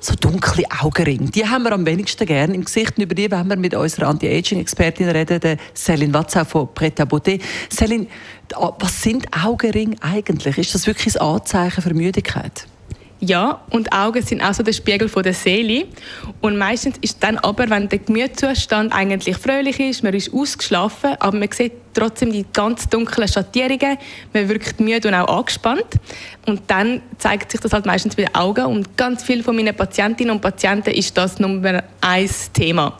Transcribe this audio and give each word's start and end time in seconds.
so 0.00 0.14
dunkle 0.14 0.64
Augenringe. 0.80 1.30
Die 1.30 1.46
haben 1.46 1.64
wir 1.64 1.72
am 1.72 1.86
wenigsten 1.86 2.26
gern 2.26 2.54
im 2.54 2.64
Gesicht. 2.64 2.96
Und 2.96 3.04
über 3.04 3.14
die 3.14 3.30
werden 3.30 3.48
wir 3.48 3.56
mit 3.56 3.74
unserer 3.74 4.08
Anti-Aging-Expertin 4.08 5.08
reden, 5.10 5.40
der 5.40 5.58
Céline 5.76 6.12
Watzau 6.14 6.44
von 6.44 6.68
Pret 6.74 6.98
à 7.00 7.04
Beauté. 7.04 7.40
Céline, 7.70 8.06
was 8.78 9.02
sind 9.02 9.26
Augenringe 9.44 9.96
eigentlich? 10.00 10.58
Ist 10.58 10.74
das 10.74 10.86
wirklich 10.86 11.14
ein 11.16 11.20
Anzeichen 11.20 11.82
für 11.82 11.94
Müdigkeit? 11.94 12.66
Ja, 13.22 13.60
und 13.68 13.92
Augen 13.92 14.22
sind 14.22 14.40
auch 14.40 14.54
so 14.54 14.62
der 14.62 14.72
Spiegel 14.72 15.10
von 15.10 15.22
der 15.22 15.34
Seele. 15.34 15.86
Und 16.40 16.56
meistens 16.56 16.96
ist 17.02 17.22
dann 17.22 17.36
aber, 17.36 17.68
wenn 17.68 17.86
der 17.90 17.98
Gemütszustand 17.98 18.94
eigentlich 18.94 19.36
fröhlich 19.36 19.78
ist, 19.78 20.02
man 20.02 20.14
ist 20.14 20.32
ausgeschlafen, 20.32 21.16
aber 21.20 21.36
man 21.36 21.50
sieht 21.52 21.72
trotzdem 21.94 22.32
die 22.32 22.44
ganz 22.52 22.88
dunklen 22.88 23.28
Schattierungen. 23.28 23.98
Man 24.32 24.48
wirkt 24.48 24.80
müde 24.80 25.08
und 25.08 25.14
auch 25.14 25.38
angespannt. 25.38 25.86
Und 26.46 26.62
dann 26.66 27.02
zeigt 27.18 27.50
sich 27.50 27.60
das 27.60 27.72
halt 27.72 27.86
meistens 27.86 28.16
bei 28.16 28.24
den 28.24 28.34
Augen. 28.34 28.64
Und 28.64 28.96
ganz 28.96 29.22
viele 29.22 29.42
von 29.42 29.54
meinen 29.54 29.74
Patientinnen 29.74 30.34
und 30.34 30.40
Patienten 30.40 30.90
ist 30.90 31.16
das 31.16 31.38
Nummer 31.38 31.82
eins 32.00 32.50
Thema. 32.52 32.98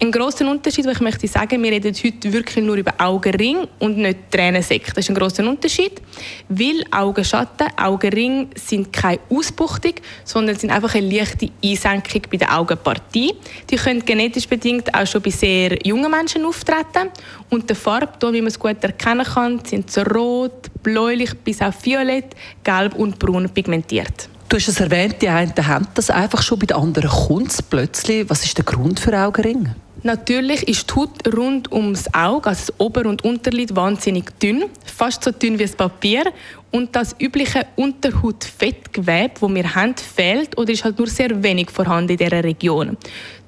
Ein 0.00 0.12
großer 0.12 0.48
Unterschied, 0.48 0.86
wo 0.86 0.90
ich 0.90 1.00
möchte 1.00 1.26
sagen, 1.26 1.62
wir 1.62 1.72
reden 1.72 1.94
heute 1.94 2.32
wirklich 2.32 2.64
nur 2.64 2.76
über 2.76 2.94
Augenring 2.98 3.66
und 3.78 3.98
nicht 3.98 4.30
Tränensäcke. 4.30 4.92
Das 4.94 5.04
ist 5.04 5.10
ein 5.10 5.16
großer 5.16 5.46
Unterschied, 5.46 6.00
weil 6.48 6.84
Augenschatten, 6.90 7.68
Augenring 7.76 8.48
sind 8.54 8.92
keine 8.92 9.18
Ausbuchtung, 9.30 9.94
sondern 10.24 10.56
sind 10.56 10.70
einfach 10.70 10.94
eine 10.94 11.08
leichte 11.08 11.50
Einsenkung 11.64 12.22
bei 12.30 12.36
der 12.36 12.56
Augenpartie. 12.56 13.34
Die 13.68 13.76
können 13.76 14.04
genetisch 14.04 14.46
bedingt 14.48 14.94
auch 14.94 15.06
schon 15.06 15.22
bei 15.22 15.30
sehr 15.30 15.76
jungen 15.84 16.10
Menschen 16.10 16.44
auftreten 16.44 17.10
und 17.50 17.68
der 17.68 17.76
Farbe 17.76 18.12
Farbton, 18.26 18.32
wie 18.32 18.40
man 18.40 18.48
es 18.48 18.58
gut 18.58 18.82
erkennen 18.82 19.24
kann, 19.24 19.64
sind 19.64 19.90
so 19.90 20.02
rot, 20.02 20.68
bläulich 20.82 21.34
bis 21.44 21.60
auf 21.60 21.84
violett, 21.84 22.34
gelb 22.64 22.94
und 22.94 23.18
braun 23.18 23.48
pigmentiert. 23.48 24.28
Du 24.48 24.56
hast 24.56 24.68
es 24.68 24.80
erwähnt, 24.80 25.16
die 25.20 25.28
einen 25.28 25.52
haben 25.66 25.88
das 25.94 26.10
einfach 26.10 26.42
schon, 26.42 26.58
bei 26.58 26.66
den 26.66 26.76
anderen 26.76 27.10
kommt 27.10 27.50
es 27.50 27.62
plötzlich. 27.62 28.28
Was 28.28 28.44
ist 28.44 28.56
der 28.58 28.64
Grund 28.64 29.00
für 29.00 29.16
Augenringe? 29.18 29.74
Natürlich 30.02 30.68
ist 30.68 30.88
die 30.88 30.94
Haut 30.94 31.34
rund 31.36 31.72
ums 31.72 32.06
Auge, 32.14 32.50
also 32.50 32.66
das 32.66 32.80
Ober- 32.80 33.08
und 33.08 33.24
Unterlid, 33.24 33.74
wahnsinnig 33.74 34.38
dünn, 34.38 34.66
fast 34.84 35.24
so 35.24 35.32
dünn 35.32 35.58
wie 35.58 35.64
das 35.64 35.74
Papier. 35.74 36.24
Und 36.70 36.94
das 36.94 37.16
übliche 37.18 37.66
Unterhautfettgewebe, 37.76 39.32
das 39.40 39.54
wir 39.54 39.74
haben, 39.74 39.94
fehlt 39.96 40.56
oder 40.58 40.72
ist 40.72 40.84
halt 40.84 40.98
nur 40.98 41.08
sehr 41.08 41.42
wenig 41.42 41.70
vorhanden 41.70 42.12
in 42.12 42.18
dieser 42.18 42.44
Region. 42.44 42.96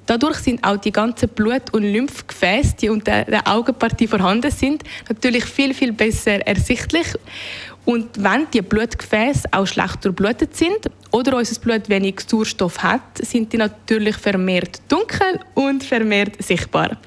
Dadurch 0.09 0.37
sind 0.37 0.63
auch 0.63 0.77
die 0.77 0.91
ganzen 0.91 1.29
Blut- 1.29 1.71
und 1.71 1.83
Lymphgefäße, 1.83 2.77
die 2.77 2.89
unter 2.89 3.25
der 3.25 3.47
Augenpartie 3.47 4.07
vorhanden 4.07 4.49
sind, 4.49 4.81
natürlich 5.07 5.45
viel, 5.45 5.71
viel 5.71 5.91
besser 5.91 6.47
ersichtlich. 6.47 7.05
Und 7.85 8.07
wenn 8.17 8.47
die 8.51 8.63
Blutgefäße 8.63 9.49
auch 9.51 9.67
schlecht 9.67 10.03
durchblutet 10.03 10.55
sind 10.55 10.89
oder 11.11 11.37
unser 11.37 11.61
Blut 11.61 11.89
wenig 11.89 12.21
Sauerstoff 12.25 12.81
hat, 12.81 13.19
sind 13.19 13.53
die 13.53 13.57
natürlich 13.57 14.17
vermehrt 14.17 14.81
dunkel 14.87 15.41
und 15.53 15.83
vermehrt 15.83 16.41
sichtbar. 16.41 16.97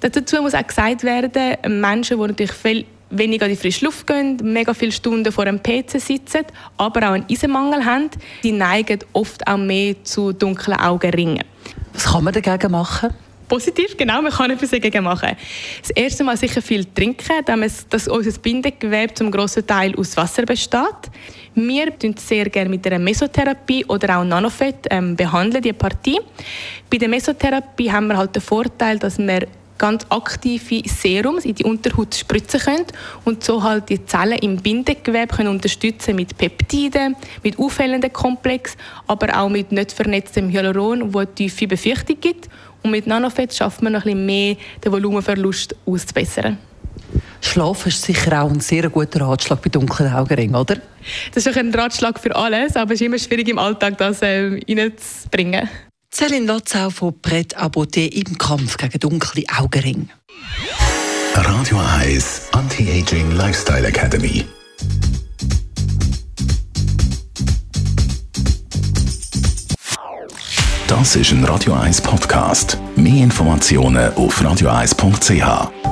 Dazu 0.00 0.42
muss 0.42 0.54
auch 0.54 0.66
gesagt 0.66 1.04
werden, 1.04 1.80
Menschen, 1.80 2.18
die 2.18 2.26
natürlich 2.26 2.52
viel 2.52 2.84
weniger 3.12 3.46
in 3.46 3.52
die 3.52 3.56
frische 3.56 3.84
Luft 3.84 4.06
gehen, 4.06 4.38
mega 4.42 4.74
viele 4.74 4.92
Stunden 4.92 5.30
vor 5.30 5.44
einem 5.44 5.62
PC 5.62 6.00
sitzen, 6.00 6.44
aber 6.76 7.08
auch 7.08 7.12
einen 7.12 7.26
Eisenmangel 7.30 7.84
haben, 7.84 8.10
die 8.42 8.52
neigen 8.52 9.00
oft 9.12 9.46
auch 9.46 9.58
mehr 9.58 10.02
zu 10.02 10.32
dunklen 10.32 10.78
Augenringen. 10.78 11.44
Was 11.92 12.04
kann 12.04 12.24
man 12.24 12.34
dagegen 12.34 12.72
machen? 12.72 13.10
Positiv, 13.48 13.98
genau, 13.98 14.22
man 14.22 14.32
kann 14.32 14.50
etwas 14.50 14.70
dagegen 14.70 15.04
machen. 15.04 15.36
Das 15.82 15.90
erste 15.90 16.24
Mal 16.24 16.38
sicher 16.38 16.62
viel 16.62 16.86
trinken, 16.86 17.44
dass 17.90 18.08
unser 18.08 18.38
Bindegewebe 18.38 19.12
zum 19.12 19.30
grossen 19.30 19.66
Teil 19.66 19.94
aus 19.94 20.16
Wasser 20.16 20.46
besteht. 20.46 21.10
Wir 21.54 21.90
behandeln 21.90 22.18
sehr 22.18 22.48
gerne 22.48 22.70
mit 22.70 22.86
einer 22.86 22.98
Mesotherapie 22.98 23.84
oder 23.84 24.18
auch 24.18 24.24
Nanofett 24.24 24.86
ähm, 24.88 25.16
behandeln 25.16 25.62
die 25.62 25.74
Partie. 25.74 26.18
Bei 26.90 26.96
der 26.96 27.10
Mesotherapie 27.10 27.92
haben 27.92 28.06
wir 28.06 28.16
halt 28.16 28.34
den 28.34 28.40
Vorteil, 28.40 28.98
dass 28.98 29.18
wir 29.18 29.46
ganz 29.82 30.06
aktive 30.10 30.88
Serums 30.88 31.44
in 31.44 31.56
die 31.56 31.64
Unterhaut 31.64 32.14
spritzen 32.14 32.60
können 32.60 32.86
und 33.24 33.42
so 33.42 33.64
halt 33.64 33.88
die 33.88 34.06
Zellen 34.06 34.38
im 34.38 34.56
Bindegewebe 34.58 35.34
können 35.34 35.48
unterstützen 35.48 36.14
mit 36.14 36.38
Peptiden, 36.38 37.16
mit 37.42 37.58
auffällenden 37.58 38.12
Komplex, 38.12 38.76
aber 39.08 39.36
auch 39.36 39.48
mit 39.48 39.72
nicht 39.72 39.90
vernetztem 39.90 40.50
Hyaluron, 40.50 41.12
wo 41.12 41.18
eine 41.18 41.34
tiefe 41.34 41.66
Befürchtung 41.66 42.20
gibt. 42.20 42.48
Und 42.84 42.92
mit 42.92 43.08
Nanofett 43.08 43.52
schafft 43.52 43.82
man 43.82 43.94
noch 43.94 44.04
ein 44.04 44.12
bisschen 44.12 44.26
mehr 44.26 44.56
den 44.84 44.92
Volumenverlust 44.92 45.74
auszubessern. 45.84 46.58
Schlafen 47.40 47.88
ist 47.88 48.02
sicher 48.02 48.40
auch 48.40 48.50
ein 48.50 48.60
sehr 48.60 48.88
guter 48.88 49.22
Ratschlag 49.22 49.60
bei 49.62 49.68
dunklen 49.68 50.12
Augenringen, 50.12 50.54
oder? 50.54 50.76
Das 51.34 51.44
ist 51.44 51.58
ein 51.58 51.74
Ratschlag 51.74 52.20
für 52.20 52.36
alles, 52.36 52.76
aber 52.76 52.94
es 52.94 53.00
ist 53.00 53.06
immer 53.06 53.18
schwierig 53.18 53.48
im 53.48 53.58
Alltag, 53.58 53.98
das 53.98 54.22
äh, 54.22 54.60
reinzubringen. 54.68 55.68
Céline 56.14 56.46
Lotzau 56.46 56.90
von 56.90 57.14
à 57.56 57.70
Beauté 57.70 58.04
im 58.06 58.36
Kampf 58.36 58.76
gegen 58.76 58.98
dunkle 59.00 59.44
Augenringe. 59.58 60.08
Radio 61.34 61.78
1 61.78 62.50
Anti-Aging 62.52 63.32
Lifestyle 63.32 63.86
Academy. 63.86 64.44
Das 70.86 71.16
ist 71.16 71.32
ein 71.32 71.44
Radio 71.44 71.72
1 71.72 72.02
Podcast. 72.02 72.76
Mehr 72.94 73.24
Informationen 73.24 74.12
auf 74.12 74.38
radio1.ch. 74.42 75.91